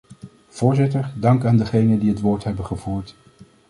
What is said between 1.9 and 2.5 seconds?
die het woord